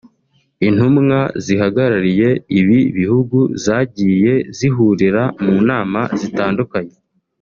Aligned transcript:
intumwa 0.67 1.19
zihagarariye 1.45 2.29
ibi 2.59 2.79
bihugu 2.97 3.39
zagiye 3.63 4.33
zihurira 4.57 5.23
mu 5.43 5.55
nama 5.69 6.01
zitandukanye 6.19 6.95